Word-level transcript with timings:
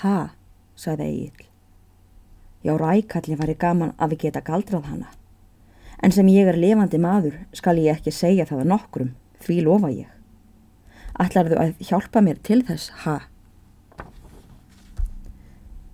Ha, 0.00 0.30
sagði 0.80 1.06
Egil. 1.08 1.48
Já, 2.64 2.76
rækalli 2.76 3.36
var 3.36 3.50
ég 3.52 3.58
gaman 3.60 3.92
að 4.00 4.14
við 4.14 4.22
geta 4.26 4.40
galdrað 4.44 4.86
hana. 4.88 5.10
En 6.00 6.12
sem 6.12 6.28
ég 6.32 6.48
er 6.48 6.56
levandi 6.56 7.00
maður 7.00 7.36
skal 7.56 7.76
ég 7.80 7.98
ekki 7.98 8.12
segja 8.14 8.46
það 8.48 8.62
að 8.62 8.70
nokkrum, 8.72 9.10
því 9.44 9.56
lofa 9.66 9.90
ég. 9.92 10.08
Ætlarðu 11.20 11.58
að 11.60 11.82
hjálpa 11.84 12.22
mér 12.24 12.40
til 12.44 12.62
þess, 12.64 12.88
ha? 13.04 13.18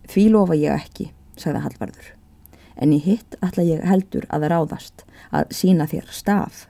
Því 0.07 0.29
lofa 0.37 0.55
ég 0.59 0.79
ekki, 0.79 1.09
sagði 1.35 1.65
Hallvarður. 1.65 2.13
En 2.79 2.95
í 2.95 3.01
hitt 3.03 3.35
ætla 3.43 3.67
ég 3.67 3.83
heldur 3.89 4.29
að 4.31 4.47
ráðast 4.53 5.03
að 5.35 5.51
sína 5.59 5.89
þér 5.91 6.15
staf. 6.15 6.67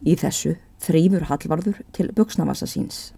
Í 0.00 0.16
þessu 0.16 0.56
þrýfur 0.80 1.28
Hallvarður 1.28 1.82
til 1.92 2.08
buksnavassa 2.16 2.68
síns. 2.70 3.10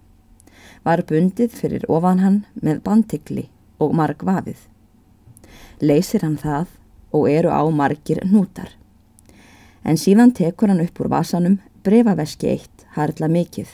Var 0.84 1.02
bundið 1.04 1.52
fyrir 1.52 1.82
ofan 1.92 2.22
hann 2.24 2.36
með 2.56 2.78
bandtikli 2.86 3.48
og 3.80 3.92
marg 3.96 4.22
vafið. 4.24 4.56
Leysir 5.80 6.24
hann 6.24 6.38
það 6.40 6.70
og 7.12 7.26
eru 7.28 7.50
á 7.52 7.62
margir 7.68 8.22
nútar. 8.24 8.70
En 9.84 10.00
síðan 10.00 10.32
tekur 10.36 10.72
hann 10.72 10.80
upp 10.80 11.00
úr 11.00 11.10
vasanum 11.12 11.58
brefaveski 11.84 12.48
eitt 12.54 12.84
harla 12.96 13.28
mikið. 13.28 13.68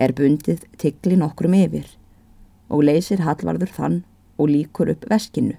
Er 0.00 0.14
bundið 0.16 0.64
tikli 0.80 1.18
nokkrum 1.20 1.56
yfir 1.58 1.88
og 2.68 2.84
leysir 2.84 3.24
Hallvarður 3.24 3.72
þann 3.72 3.98
og 4.38 4.48
líkur 4.52 4.92
upp 4.92 5.04
veskinu. 5.10 5.56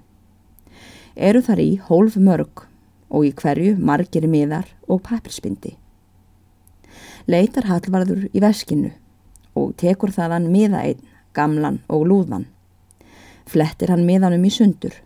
Eru 1.14 1.42
þar 1.46 1.62
í 1.62 1.70
hólf 1.86 2.16
mörg 2.16 2.64
og 3.10 3.26
í 3.26 3.32
hverju 3.34 3.76
margir 3.78 4.26
miðar 4.30 4.70
og 4.88 5.02
papirspindi. 5.06 5.76
Leitar 7.30 7.66
Hallvarður 7.70 8.26
í 8.30 8.42
veskinu 8.42 8.94
og 9.60 9.76
tekur 9.80 10.12
þaðan 10.14 10.48
miða 10.52 10.82
einn, 10.88 11.04
gamlan 11.36 11.78
og 11.88 12.08
lúðan. 12.08 12.48
Flettir 13.46 13.92
hann 13.92 14.06
miðanum 14.08 14.44
í 14.46 14.50
sundur 14.54 14.96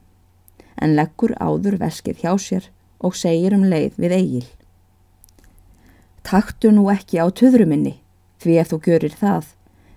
en 0.81 0.95
leggur 0.99 1.35
áður 1.39 1.79
veskið 1.81 2.23
hjá 2.23 2.33
sér 2.41 2.69
og 3.05 3.17
segir 3.19 3.55
um 3.57 3.67
leið 3.69 3.99
við 4.01 4.17
eigil. 4.19 4.47
Taktu 6.25 6.73
nú 6.73 6.89
ekki 6.93 7.21
á 7.21 7.29
töðruminni, 7.29 7.99
því 8.41 8.59
ef 8.61 8.73
þú 8.73 8.79
görir 8.87 9.17
það, 9.19 9.47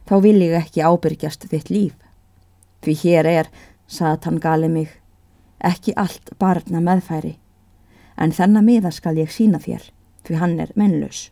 þá 0.08 0.16
vil 0.25 0.38
ég 0.44 0.58
ekki 0.59 0.83
ábyrgjast 0.83 1.47
þitt 1.52 1.71
líf. 1.71 1.95
Því 2.83 2.95
hér 3.03 3.30
er, 3.31 3.49
satan 3.88 4.39
gali 4.44 4.69
mig, 4.69 4.92
ekki 5.64 5.95
allt 5.95 6.33
barna 6.39 6.83
meðfæri, 6.83 7.38
en 8.17 8.36
þennan 8.36 8.67
miða 8.67 8.92
skal 8.92 9.17
ég 9.17 9.31
sína 9.31 9.61
þér, 9.64 9.88
því 10.27 10.42
hann 10.44 10.59
er 10.59 10.75
mennlaus. 10.75 11.30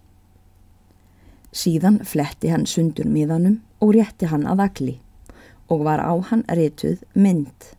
Síðan 1.56 2.02
fletti 2.04 2.52
hann 2.52 2.66
sundur 2.68 3.08
miðanum 3.08 3.62
og 3.80 3.96
rétti 3.96 4.28
hann 4.28 4.44
að 4.50 4.64
agli 4.66 4.96
og 5.72 5.86
var 5.88 6.04
á 6.04 6.14
hann 6.30 6.44
rituð 6.52 7.02
mynd 7.16 7.72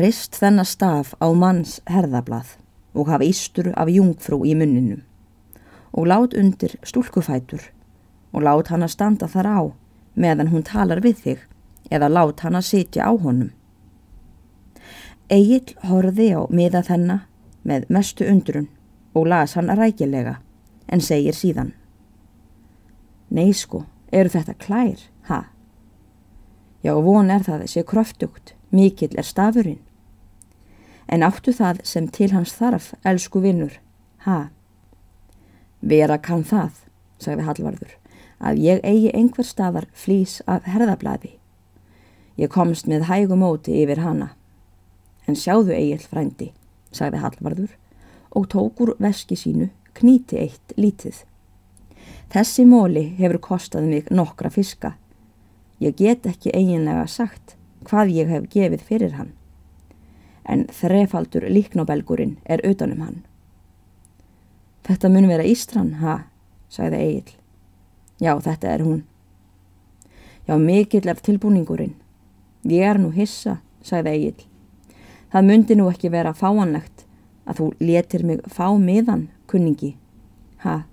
rist 0.00 0.36
þennar 0.38 0.68
staf 0.68 1.14
á 1.18 1.26
manns 1.34 1.80
herðablað 1.90 2.56
og 2.94 3.08
hafa 3.10 3.26
ístur 3.26 3.72
af 3.74 3.90
jungfrú 3.90 4.44
í 4.46 4.54
munninum 4.54 5.02
og 5.90 6.06
lát 6.06 6.36
undir 6.38 6.76
stúlkufætur 6.86 7.64
og 8.32 8.44
lát 8.46 8.70
hann 8.70 8.86
að 8.86 8.94
standa 8.94 9.28
þar 9.28 9.48
á 9.50 9.60
meðan 10.14 10.52
hún 10.52 10.66
talar 10.66 11.02
við 11.02 11.24
þig 11.24 11.40
eða 11.90 12.12
lát 12.12 12.44
hann 12.44 12.54
að 12.54 12.68
sitja 12.68 13.08
á 13.10 13.12
honum. 13.18 13.50
Egil 15.30 15.74
horfi 15.86 16.30
á 16.34 16.46
miða 16.50 16.84
þennar 16.86 17.26
með 17.66 17.90
mestu 17.90 18.26
undrun 18.30 18.68
og 19.14 19.26
las 19.26 19.56
hann 19.58 19.70
rækilega 19.74 20.38
en 20.86 21.02
segir 21.02 21.34
síðan 21.34 21.74
Nei 23.30 23.52
sko, 23.54 23.84
eru 24.12 24.32
þetta 24.32 24.56
klær, 24.58 25.02
ha? 25.30 25.44
Já, 26.82 26.94
von 26.96 27.30
er 27.30 27.44
það 27.46 27.66
sé 27.70 27.84
kröftugt 27.86 28.54
Mikill 28.70 29.18
er 29.18 29.26
stafurinn. 29.26 29.80
En 31.10 31.24
áttu 31.26 31.52
það 31.54 31.80
sem 31.86 32.06
til 32.06 32.30
hans 32.30 32.52
þarf, 32.54 32.92
elsku 33.02 33.42
vinnur, 33.42 33.72
ha? 34.26 34.50
Vera 35.82 36.20
kann 36.22 36.44
það, 36.46 36.76
sagði 37.18 37.46
Hallvarður, 37.48 37.94
að 38.38 38.62
ég 38.62 38.82
eigi 38.86 39.10
einhver 39.16 39.46
staðar 39.46 39.88
flýs 39.90 40.38
af 40.46 40.68
herðablaði. 40.70 41.34
Ég 42.38 42.52
komst 42.52 42.86
með 42.86 43.08
hægumóti 43.10 43.74
yfir 43.82 44.04
hana. 44.04 44.30
En 45.26 45.34
sjáðu 45.36 45.74
eigil 45.74 46.02
frændi, 46.04 46.52
sagði 46.94 47.24
Hallvarður 47.24 47.74
og 48.30 48.46
tókur 48.54 48.94
veski 49.02 49.34
sínu 49.34 49.68
kníti 49.98 50.38
eitt 50.38 50.78
lítið. 50.78 51.24
Þessi 52.30 52.62
móli 52.62 53.08
hefur 53.18 53.40
kostað 53.42 53.88
mig 53.90 54.10
nokkra 54.14 54.50
fiska. 54.54 54.92
Ég 55.82 55.96
get 55.98 56.26
ekki 56.30 56.52
eiginlega 56.54 57.08
sagt 57.10 57.56
hvað 57.88 58.12
ég 58.14 58.28
hef 58.30 58.44
gefið 58.52 58.84
fyrir 58.86 59.16
hann. 59.16 59.32
En 60.46 60.66
þrefaldur 60.70 61.48
líknobelgurinn 61.50 62.36
er 62.44 62.62
utanum 62.66 63.02
hann. 63.02 63.16
Þetta 64.86 65.10
mun 65.10 65.26
vera 65.30 65.46
Ístran, 65.46 65.96
ha, 66.00 66.20
sagði 66.70 67.00
Egil. 67.06 67.34
Já, 68.20 68.36
þetta 68.38 68.68
er 68.74 68.84
hún. 68.84 69.02
Já, 70.46 70.54
mikill 70.58 71.08
er 71.10 71.18
tilbúningurinn. 71.18 71.96
Ég 72.62 72.86
er 72.86 73.00
nú 73.00 73.10
hissa, 73.14 73.58
sagði 73.82 74.14
Egil. 74.16 74.46
Það 75.30 75.46
myndi 75.50 75.78
nú 75.78 75.90
ekki 75.90 76.10
vera 76.14 76.34
fáanlegt 76.34 77.04
að 77.46 77.60
þú 77.60 77.68
letir 77.82 78.24
mig 78.26 78.46
fá 78.50 78.66
miðan, 78.78 79.28
kunningi. 79.50 79.96
Ha? 80.62 80.84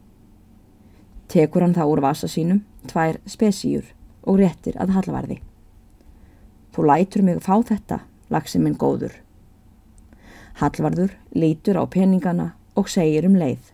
Tekur 1.28 1.66
hann 1.66 1.76
þá 1.76 1.84
úr 1.88 2.02
vasa 2.04 2.28
sínum, 2.32 2.62
tvær 2.88 3.20
spesíur 3.28 3.88
og 4.24 4.40
réttir 4.42 4.78
að 4.80 4.94
halvarði. 4.96 5.40
Þú 6.72 6.86
lætur 6.88 7.24
mig 7.26 7.42
fá 7.44 7.56
þetta, 7.66 8.02
lagsi 8.30 8.60
minn 8.62 8.78
góður. 8.80 9.16
Hallvarður 10.62 11.16
lítur 11.36 11.80
á 11.82 11.84
peningana 11.86 12.52
og 12.78 12.90
segir 12.90 13.28
um 13.28 13.36
leið. 13.36 13.74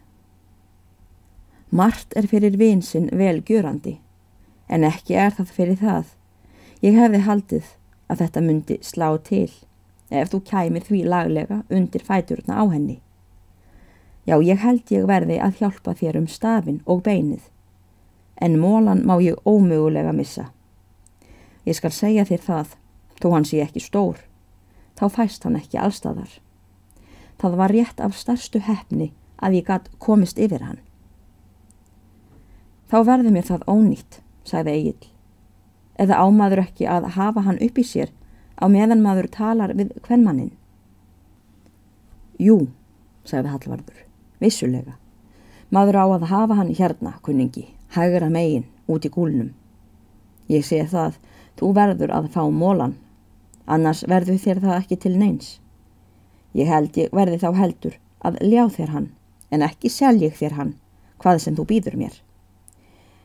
Mart 1.73 2.13
er 2.15 2.27
fyrir 2.29 2.57
vinsinn 2.57 3.09
velgjörandi, 3.11 3.97
en 4.69 4.85
ekki 4.87 5.17
er 5.17 5.33
það 5.37 5.53
fyrir 5.57 5.79
það. 5.81 6.09
Ég 6.83 6.97
hefði 6.99 7.23
haldið 7.27 7.71
að 8.09 8.25
þetta 8.25 8.43
myndi 8.47 8.79
slá 8.85 9.07
til 9.25 9.49
ef 10.13 10.29
þú 10.31 10.39
kæmir 10.49 10.85
því 10.85 11.01
laglega 11.09 11.63
undir 11.73 12.03
fæturna 12.05 12.61
á 12.61 12.63
henni. 12.69 12.99
Já, 14.27 14.37
ég 14.39 14.61
held 14.63 14.91
ég 14.91 15.07
verði 15.07 15.39
að 15.43 15.59
hjálpa 15.59 15.95
þér 15.99 16.21
um 16.21 16.27
stafin 16.27 16.79
og 16.85 17.03
beinið, 17.03 17.43
en 18.39 18.59
mólan 18.59 19.03
má 19.03 19.17
ég 19.19 19.35
ómögulega 19.43 20.13
missa. 20.15 20.51
Ég 21.67 21.75
skal 21.75 21.91
segja 21.91 22.23
þér 22.27 22.41
það 22.43 22.77
Þó 23.23 23.29
hann 23.31 23.45
sé 23.47 23.61
ekki 23.63 23.79
stór, 23.79 24.17
þá 24.99 25.05
fæst 25.15 25.45
hann 25.47 25.55
ekki 25.55 25.79
allstaðar. 25.79 26.31
Það 27.39 27.53
var 27.59 27.71
rétt 27.71 28.01
af 28.03 28.17
starstu 28.19 28.59
hefni 28.59 29.13
að 29.39 29.59
ég 29.59 29.67
gatt 29.69 29.87
komist 30.03 30.41
yfir 30.43 30.63
hann. 30.63 30.81
Þá 32.91 32.97
verði 33.07 33.31
mér 33.31 33.47
það 33.47 33.63
ónýtt, 33.71 34.19
sagði 34.43 34.75
Egil. 34.75 35.09
Eða 36.03 36.19
ámaður 36.19 36.65
ekki 36.65 36.89
að 36.89 37.13
hafa 37.15 37.45
hann 37.47 37.61
upp 37.63 37.79
í 37.79 37.85
sér 37.87 38.11
á 38.59 38.67
meðan 38.67 39.03
maður 39.05 39.29
talar 39.31 39.71
við 39.77 39.95
hvernmannin. 40.03 40.51
Jú, 42.43 42.73
sagði 43.23 43.53
Hallvarður, 43.53 44.03
vissulega. 44.41 44.97
Maður 45.73 45.99
á 45.99 46.05
að 46.05 46.27
hafa 46.31 46.57
hann 46.57 46.73
hérna, 46.73 47.17
kunningi, 47.25 47.67
hægra 47.93 48.29
megin, 48.29 48.65
út 48.87 49.05
í 49.05 49.11
gúlnum. 49.13 49.53
Ég 50.49 50.65
sé 50.65 50.83
það, 50.85 51.17
þú 51.57 51.73
verður 51.77 52.13
að 52.13 52.29
fá 52.33 52.43
mólan 52.49 52.97
annars 53.65 54.03
verður 54.07 54.39
þér 54.39 54.61
það 54.63 54.77
ekki 54.79 54.97
til 54.99 55.13
neins. 55.17 55.57
Ég 56.53 56.69
held 56.69 56.97
ég 56.99 57.13
verði 57.15 57.39
þá 57.41 57.49
heldur 57.57 57.97
að 58.23 58.39
ljá 58.45 58.67
þér 58.71 58.93
hann, 58.93 59.09
en 59.51 59.65
ekki 59.65 59.91
selj 59.91 60.27
ég 60.27 60.37
þér 60.37 60.57
hann, 60.59 60.73
hvað 61.19 61.41
sem 61.43 61.57
þú 61.57 61.67
býður 61.71 61.97
mér. 61.99 62.17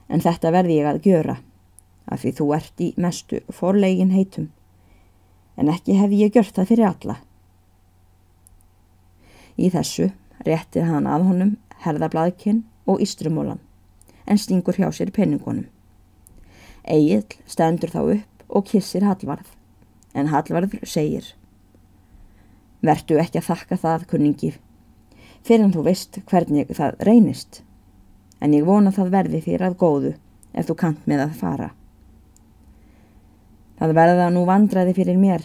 En 0.09 0.23
þetta 0.25 0.53
verði 0.55 0.79
ég 0.81 0.89
að 0.89 1.03
gjöra, 1.07 1.37
af 2.09 2.23
því 2.23 2.33
þú 2.39 2.47
ert 2.57 2.83
í 2.83 2.93
mestu 2.97 3.43
forlegin 3.53 4.15
heitum, 4.15 4.49
en 5.59 5.71
ekki 5.73 5.99
hef 5.99 6.15
ég 6.15 6.33
gjört 6.35 6.55
það 6.57 6.71
fyrir 6.73 6.89
alla. 6.89 7.19
Í 9.59 9.69
þessu 9.75 10.13
réttir 10.47 10.87
hann 10.89 11.09
að 11.11 11.27
honum 11.31 11.57
herðablaðkinn 11.85 12.65
og 12.89 13.03
ístrumólan, 13.05 13.61
en 14.27 14.39
stingur 14.39 14.79
hjá 14.79 14.91
sér 14.95 15.13
penningunum. 15.15 15.67
Egil 16.89 17.25
stendur 17.47 17.93
þá 17.93 18.01
upp 18.17 18.49
og 18.49 18.69
kissir 18.71 19.05
Hallvarð 19.05 19.53
en 20.15 20.31
Hallvarður 20.33 20.87
segir 20.89 21.35
Vertu 22.85 23.17
ekki 23.19 23.41
að 23.41 23.49
þakka 23.49 23.77
það, 23.83 24.05
kunningi, 24.13 24.53
fyrir 25.43 25.65
en 25.67 25.73
þú 25.75 25.83
veist 25.89 26.21
hvernig 26.31 26.69
það 26.79 27.01
reynist, 27.09 27.63
en 28.39 28.55
ég 28.55 28.67
vona 28.69 28.93
það 28.95 29.11
verði 29.17 29.41
þér 29.43 29.65
að 29.67 29.79
góðu 29.81 30.13
ef 30.55 30.69
þú 30.69 30.77
kant 30.79 31.09
með 31.11 31.25
að 31.25 31.33
fara. 31.41 31.69
Það 33.83 33.95
verða 33.99 34.29
nú 34.31 34.45
vandraði 34.47 34.95
fyrir 34.95 35.19
mér, 35.19 35.43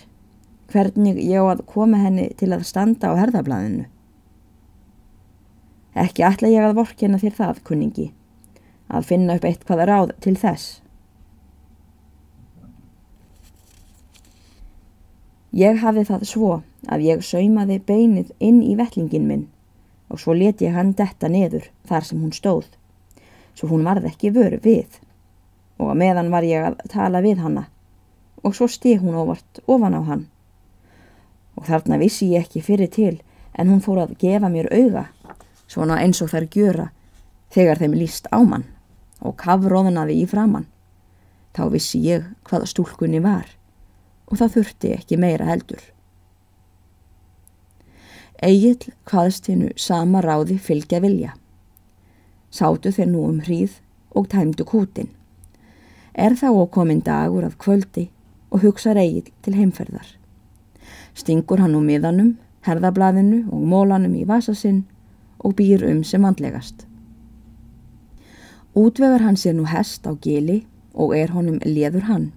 hvernig 0.70 1.18
ég 1.26 1.42
á 1.42 1.54
að 1.56 1.66
koma 1.74 2.04
henni 2.04 2.30
til 2.38 2.52
að 2.54 2.68
standa 2.70 3.10
á 3.10 3.18
herðablaðinu. 3.18 3.88
Ekki 5.94 6.24
ætla 6.26 6.50
ég 6.50 6.66
að 6.66 6.80
vorkina 6.80 7.20
þér 7.22 7.36
það, 7.38 7.60
kunningi, 7.68 8.08
að 8.90 9.10
finna 9.12 9.38
upp 9.38 9.46
eitt 9.46 9.66
hvaða 9.68 9.86
ráð 9.90 10.14
til 10.26 10.34
þess. 10.42 10.80
Ég 15.54 15.78
hafi 15.84 16.02
það 16.08 16.26
svo 16.26 16.54
að 16.90 17.04
ég 17.06 17.22
saumaði 17.22 17.78
beinið 17.86 18.32
inn 18.42 18.64
í 18.66 18.74
vettlingin 18.80 19.28
minn 19.30 19.44
og 20.10 20.18
svo 20.22 20.34
leti 20.34 20.66
ég 20.66 20.74
hann 20.74 20.96
detta 20.98 21.30
neður 21.30 21.68
þar 21.90 22.08
sem 22.08 22.24
hún 22.24 22.34
stóð, 22.34 22.66
svo 23.54 23.70
hún 23.70 23.86
varð 23.86 24.10
ekki 24.10 24.34
vöru 24.34 24.58
við. 24.64 24.98
Og 25.78 25.94
að 25.94 26.00
meðan 26.02 26.34
var 26.34 26.46
ég 26.48 26.66
að 26.72 26.82
tala 26.90 27.22
við 27.22 27.46
hanna 27.46 27.68
og 28.42 28.58
svo 28.58 28.66
stið 28.68 29.06
hún 29.06 29.20
óvart 29.22 29.62
ofan 29.70 29.94
á 29.94 30.02
hann. 30.10 30.26
Og 31.54 31.70
þarna 31.70 32.02
vissi 32.02 32.32
ég 32.34 32.48
ekki 32.48 32.66
fyrir 32.66 32.90
til 32.90 33.20
en 33.54 33.70
hún 33.70 33.82
fór 33.86 34.02
að 34.08 34.18
gefa 34.18 34.50
mér 34.50 34.74
auga 34.74 35.12
svona 35.74 36.00
eins 36.04 36.22
og 36.22 36.32
þær 36.34 36.48
gjöra 36.54 36.88
þegar 37.54 37.82
þeim 37.82 37.98
líst 37.98 38.30
á 38.30 38.40
mann 38.46 38.68
og 39.24 39.36
kafróðnaði 39.42 40.20
í 40.22 40.30
framann 40.30 40.70
þá 41.54 41.66
vissi 41.74 42.02
ég 42.06 42.26
hvaða 42.48 42.70
stúlkunni 42.70 43.22
var 43.24 43.50
og 44.30 44.40
það 44.40 44.56
þurfti 44.58 44.94
ekki 44.98 45.20
meira 45.22 45.50
heldur. 45.50 45.82
Egil 48.44 48.92
hvaðst 49.08 49.48
hennu 49.48 49.70
sama 49.80 50.22
ráði 50.24 50.58
fylgja 50.60 51.00
vilja. 51.04 51.36
Sátu 52.52 52.92
þeir 52.92 53.12
nú 53.12 53.28
um 53.30 53.40
hríð 53.46 53.78
og 54.14 54.28
tæmdu 54.32 54.66
kútin 54.68 55.12
er 56.14 56.36
þá 56.38 56.50
okkomin 56.52 57.02
dagur 57.02 57.46
að 57.48 57.58
kvöldi 57.62 58.10
og 58.54 58.62
hugsa 58.62 58.94
Egil 58.94 59.32
til 59.42 59.56
heimferðar. 59.58 60.06
Stingur 61.18 61.62
hann 61.62 61.78
úr 61.78 61.86
miðanum 61.86 62.36
herðablaðinu 62.68 63.48
og 63.52 63.64
mólanum 63.70 64.14
í 64.16 64.26
vasasinn 64.30 64.84
og 65.44 65.56
býr 65.60 65.86
um 65.92 66.04
sem 66.04 66.26
andlegast 66.26 66.88
Útvegar 68.74 69.22
hann 69.22 69.38
sér 69.38 69.54
nú 69.54 69.68
hest 69.70 70.08
á 70.10 70.18
gili 70.18 70.64
og 70.98 71.12
er 71.14 71.30
honum 71.30 71.60
leður 71.62 72.08
hann 72.10 72.32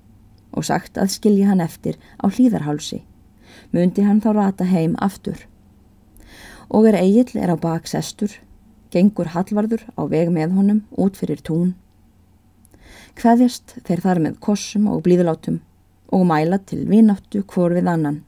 og 0.52 0.66
sagt 0.68 0.98
að 1.00 1.14
skilji 1.14 1.46
hann 1.48 1.62
eftir 1.64 1.96
á 2.20 2.28
hlýðarhálsi. 2.28 3.02
Mundi 3.72 4.04
hann 4.04 4.20
þá 4.24 4.30
rata 4.36 4.66
heim 4.68 4.96
aftur. 5.00 5.36
Og 6.68 6.88
er 6.88 6.98
eigill 7.00 7.40
er 7.40 7.52
á 7.52 7.56
baksestur, 7.56 8.32
gengur 8.92 9.32
hallvarður 9.32 9.84
á 9.96 10.02
veg 10.08 10.32
með 10.32 10.56
honum 10.56 10.82
út 10.92 11.16
fyrir 11.16 11.40
tún. 11.44 11.74
Hveðjast 13.16 13.78
þeir 13.84 14.04
þar 14.04 14.22
með 14.24 14.40
kossum 14.40 14.88
og 14.92 15.04
blíðlátum 15.04 15.60
og 16.12 16.26
mæla 16.28 16.60
til 16.64 16.84
vináttu 16.88 17.44
hvor 17.48 17.72
við 17.76 17.88
annan, 17.92 18.22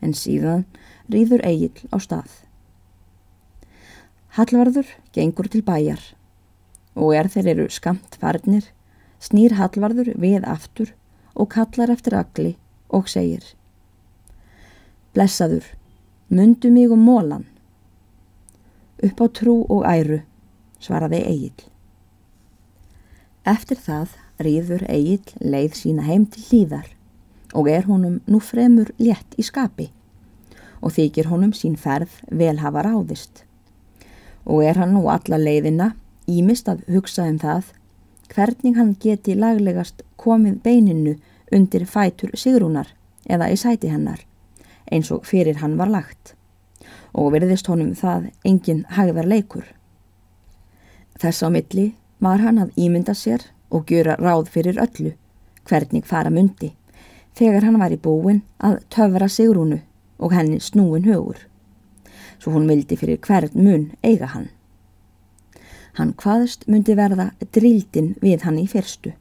en 0.00 0.16
síðan 0.16 0.64
rýður 1.12 1.44
eigill 1.44 1.88
á 1.92 1.96
stað. 2.00 2.43
Hallvarður 4.34 4.88
gengur 5.14 5.46
til 5.46 5.60
bæjar 5.62 6.00
og 6.98 7.12
er 7.14 7.28
þeir 7.30 7.50
eru 7.52 7.66
skamt 7.70 8.16
farnir, 8.18 8.64
snýr 9.22 9.54
Hallvarður 9.54 10.10
við 10.18 10.46
aftur 10.50 10.90
og 11.38 11.52
kallar 11.54 11.92
eftir 11.94 12.16
agli 12.18 12.56
og 12.90 13.06
segir 13.12 13.46
Blessaður, 15.14 15.68
mundu 16.26 16.72
mig 16.74 16.90
um 16.90 17.06
mólan. 17.06 17.46
Upp 19.06 19.22
á 19.22 19.26
trú 19.38 19.54
og 19.70 19.86
æru, 19.86 20.18
svaraði 20.82 21.22
Egil. 21.30 21.70
Eftir 23.46 23.78
það 23.78 24.18
rýður 24.42 24.82
Egil 24.90 25.38
leið 25.38 25.78
sína 25.78 26.10
heim 26.10 26.26
til 26.26 26.42
hlýðar 26.48 26.90
og 27.54 27.70
er 27.70 27.86
honum 27.86 28.18
nú 28.26 28.42
fremur 28.42 28.90
létt 28.98 29.38
í 29.38 29.46
skapi 29.46 29.92
og 30.82 30.98
þykir 30.98 31.30
honum 31.30 31.54
sín 31.54 31.78
ferð 31.78 32.18
vel 32.34 32.58
hafa 32.58 32.82
ráðist. 32.82 33.44
Og 34.44 34.64
er 34.64 34.78
hann 34.78 34.94
nú 34.94 35.06
alla 35.08 35.38
leiðina 35.40 35.94
ímist 36.28 36.68
að 36.68 36.84
hugsa 36.92 37.26
um 37.28 37.38
það 37.40 37.72
hvernig 38.34 38.76
hann 38.76 38.94
geti 39.00 39.34
laglegast 39.36 40.02
komið 40.20 40.60
beininu 40.64 41.16
undir 41.52 41.84
fætur 41.86 42.32
Sigrúnar 42.36 42.90
eða 43.28 43.50
í 43.52 43.58
sæti 43.60 43.90
hennar 43.92 44.24
eins 44.92 45.10
og 45.12 45.24
fyrir 45.28 45.60
hann 45.62 45.76
var 45.80 45.90
lagt 45.92 46.34
og 47.14 47.32
verðist 47.32 47.68
honum 47.70 47.94
það 47.94 48.30
engin 48.44 48.84
hagðar 48.90 49.28
leikur. 49.30 49.64
Þess 51.20 51.46
á 51.46 51.48
milli 51.54 51.92
var 52.18 52.42
hann 52.42 52.58
að 52.58 52.74
ímynda 52.80 53.14
sér 53.14 53.46
og 53.70 53.86
gjöra 53.90 54.16
ráð 54.18 54.50
fyrir 54.54 54.80
öllu 54.82 55.14
hvernig 55.68 56.06
fara 56.06 56.30
myndi 56.30 56.74
þegar 57.38 57.66
hann 57.68 57.78
var 57.80 57.94
í 57.94 58.00
búin 58.00 58.42
að 58.58 58.80
töfra 58.92 59.28
Sigrúnu 59.30 59.80
og 60.18 60.34
henni 60.34 60.60
snúin 60.60 61.06
hugur 61.08 61.38
svo 62.38 62.54
hún 62.54 62.68
vildi 62.68 62.96
fyrir 62.96 63.20
hvern 63.26 63.54
mun 63.54 63.90
eiga 64.02 64.30
hann. 64.34 64.48
Hann 65.94 66.14
hvaðst 66.18 66.66
myndi 66.66 66.96
verða 66.98 67.30
drildin 67.54 68.14
við 68.22 68.46
hann 68.46 68.58
í 68.58 68.66
fyrstu 68.70 69.14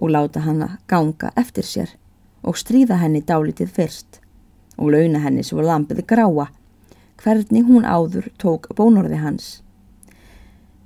og 0.00 0.10
láta 0.10 0.42
hann 0.46 0.62
að 0.64 0.78
ganga 0.90 1.30
eftir 1.38 1.66
sér 1.66 1.92
og 2.42 2.58
stríða 2.58 2.98
henni 3.02 3.20
dálitið 3.26 3.70
fyrst 3.76 4.20
og 4.76 4.90
launa 4.94 5.20
henni 5.22 5.44
svo 5.46 5.62
lampið 5.62 6.02
gráa 6.08 6.48
hvernig 7.20 7.66
hún 7.68 7.84
áður 7.84 8.30
tók 8.40 8.70
bónorði 8.76 9.20
hans. 9.20 9.60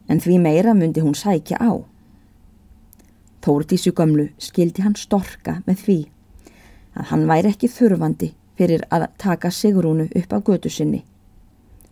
En 0.09 0.21
því 0.21 0.41
meira 0.43 0.75
myndi 0.75 1.01
hún 1.01 1.15
sækja 1.17 1.61
á. 1.63 1.73
Þórtísu 3.45 3.93
gömlu 3.95 4.29
skildi 4.39 4.83
hann 4.83 4.97
storka 4.99 5.61
með 5.67 5.85
því 5.87 5.99
að 6.99 7.11
hann 7.11 7.27
væri 7.31 7.53
ekki 7.55 7.71
þurfandi 7.71 8.33
fyrir 8.59 8.85
að 8.91 9.09
taka 9.19 9.51
Sigrúnu 9.51 10.09
upp 10.11 10.33
á 10.35 10.39
götu 10.43 10.71
sinni. 10.71 11.05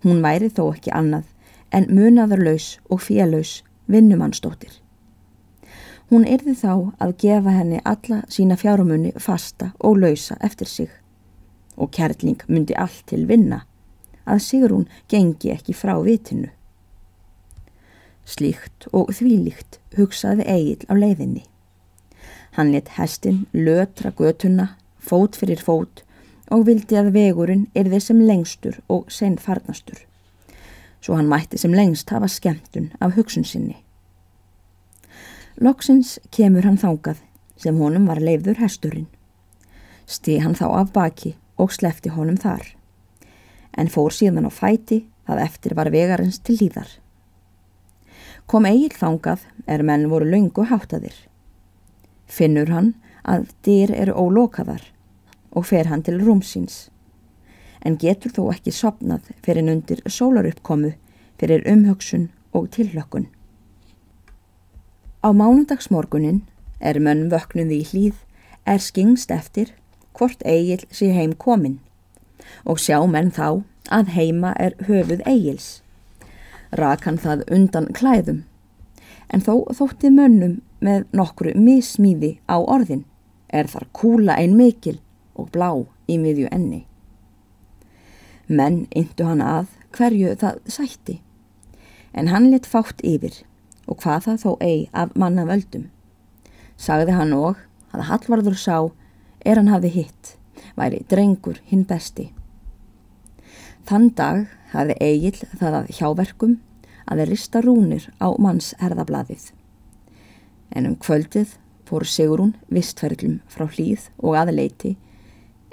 Hún 0.03 0.23
væri 0.23 0.51
þó 0.51 0.73
ekki 0.73 0.93
annað 0.95 1.29
en 1.73 1.89
munaðarlaus 1.89 2.79
og 2.91 3.03
félös 3.07 3.61
vinnumannstóttir. 3.91 4.73
Hún 6.11 6.27
erði 6.29 6.55
þá 6.59 6.73
að 7.01 7.15
gefa 7.23 7.53
henni 7.57 7.79
alla 7.89 8.23
sína 8.29 8.59
fjárumunni 8.61 9.15
fasta 9.17 9.71
og 9.81 10.03
lausa 10.03 10.37
eftir 10.45 10.69
sig 10.69 10.91
og 11.77 11.93
kærling 11.97 12.43
myndi 12.49 12.77
allt 12.77 13.07
til 13.09 13.25
vinna 13.31 13.63
að 14.29 14.43
Sigrún 14.45 14.85
gengi 15.09 15.51
ekki 15.55 15.75
frá 15.75 15.95
vitinu. 16.05 16.51
Slíkt 18.29 18.87
og 18.93 19.11
þvílíkt 19.17 19.81
hugsaði 19.97 20.47
Egil 20.47 20.85
á 20.87 20.95
leiðinni. 20.95 21.47
Hann 22.55 22.71
let 22.75 22.93
hestin 22.99 23.47
lötra 23.53 24.13
götuna, 24.13 24.77
fót 25.01 25.39
fyrir 25.41 25.65
fót 25.65 26.05
og 26.53 26.67
vildi 26.69 27.01
að 27.01 27.13
vegurinn 27.17 27.69
erði 27.75 28.01
sem 28.05 28.21
lengstur 28.21 28.81
og 28.93 29.09
sen 29.13 29.39
farnastur 29.41 30.05
svo 31.03 31.17
hann 31.19 31.29
mætti 31.29 31.59
sem 31.59 31.75
lengst 31.75 32.11
hafa 32.15 32.29
skemmtun 32.31 32.93
af 33.01 33.17
hugsun 33.17 33.45
sinni. 33.45 33.77
Loksins 35.61 36.19
kemur 36.31 36.65
hann 36.67 36.79
þángað 36.79 37.19
sem 37.63 37.79
honum 37.79 38.07
var 38.07 38.23
leifður 38.23 38.61
hesturinn. 38.63 39.09
Stið 40.07 40.43
hann 40.47 40.59
þá 40.59 40.67
af 40.79 40.93
baki 40.95 41.35
og 41.59 41.75
slefti 41.75 42.11
honum 42.15 42.39
þar, 42.41 42.65
en 43.79 43.91
fór 43.91 44.15
síðan 44.15 44.49
á 44.49 44.53
fæti 44.53 45.03
það 45.27 45.45
eftir 45.45 45.77
var 45.79 45.91
vegarins 45.95 46.41
til 46.41 46.59
líðar. 46.61 46.89
Kom 48.47 48.67
eigil 48.67 48.95
þángað 48.95 49.47
er 49.67 49.85
menn 49.87 50.09
voru 50.11 50.27
laungu 50.31 50.67
háttaðir. 50.67 51.15
Finnur 52.27 52.71
hann 52.73 52.95
að 53.23 53.51
dyr 53.67 53.93
eru 53.95 54.17
ólokaðar 54.19 54.83
og 55.53 55.69
fer 55.69 55.89
hann 55.91 56.03
til 56.03 56.21
rúmsins 56.23 56.89
en 57.85 57.99
getur 57.99 58.33
þó 58.35 58.43
ekki 58.53 58.73
sopnað 58.75 59.31
fyrir 59.45 59.69
undir 59.73 60.03
sólaruppkomu 60.07 60.93
fyrir 61.41 61.65
umhugsun 61.67 62.29
og 62.55 62.69
tillökkun. 62.71 63.27
Á 65.23 65.29
mánundagsmorgunin 65.35 66.43
er 66.81 66.99
mönn 67.03 67.29
vöknuði 67.31 67.81
í 67.83 67.89
hlýð 67.91 68.21
er 68.67 68.79
skingst 68.83 69.31
eftir 69.35 69.73
hvort 70.19 70.43
eigil 70.47 70.85
sé 70.91 71.11
heim 71.15 71.35
komin 71.35 71.81
og 72.67 72.79
sjá 72.83 73.01
menn 73.07 73.31
þá 73.35 73.63
að 73.91 74.15
heima 74.17 74.55
er 74.59 74.75
höfuð 74.87 75.23
eigils. 75.27 75.83
Rak 76.79 77.07
hann 77.07 77.19
það 77.19 77.47
undan 77.51 77.91
klæðum 77.95 78.43
en 79.33 79.43
þó 79.43 79.67
þótti 79.75 80.11
mönnum 80.15 80.61
með 80.83 81.07
nokkru 81.15 81.55
mismíði 81.59 82.37
á 82.47 82.59
orðin 82.63 83.05
er 83.49 83.67
þar 83.71 83.89
kúla 83.93 84.37
ein 84.39 84.57
mikil 84.57 84.99
og 85.35 85.51
blá 85.55 85.71
í 86.09 86.19
miðju 86.21 86.49
enni. 86.53 86.85
Menn 88.49 88.87
yndu 88.97 89.27
hann 89.27 89.43
að 89.45 89.71
hverju 89.97 90.35
það 90.41 90.61
sætti. 90.69 91.21
En 92.13 92.29
hann 92.29 92.51
lit 92.53 92.69
fátt 92.69 93.01
yfir 93.07 93.43
og 93.89 94.03
hvað 94.03 94.27
það 94.27 94.43
þó 94.45 94.51
eigi 94.61 94.89
af 94.93 95.15
manna 95.17 95.47
völdum. 95.49 95.89
Sagði 96.77 97.17
hann 97.17 97.33
og 97.37 97.61
að 97.93 98.07
Hallvarður 98.09 98.59
sá 98.59 98.77
er 99.45 99.59
hann 99.59 99.73
hafi 99.73 99.91
hitt, 99.93 100.37
væri 100.77 101.03
drengur 101.09 101.61
hinn 101.69 101.85
besti. 101.89 102.31
Þann 103.89 104.13
dag 104.17 104.45
hafi 104.73 104.97
Egil 105.01 105.39
það 105.59 105.81
að 105.81 105.91
hjáverkum 105.99 106.59
að 107.07 107.23
þeir 107.23 107.33
rista 107.33 107.63
rúnir 107.65 108.07
á 108.23 108.29
manns 108.39 108.73
herðablaðið. 108.81 109.51
En 110.73 110.87
um 110.89 110.97
kvöldið 110.97 111.57
fór 111.89 112.07
Sigurún 112.09 112.55
vistferðlum 112.73 113.41
frá 113.53 113.67
hlýð 113.67 114.09
og 114.23 114.39
aðleiti 114.39 114.95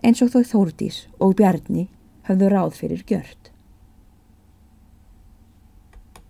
eins 0.03 0.21
og 0.23 0.31
þó 0.33 0.41
Þórdís 0.51 1.03
og 1.19 1.35
Bjarni 1.39 1.87
höfðu 2.29 2.51
ráð 2.53 2.75
fyrir 2.79 3.05
gjört. 3.07 3.51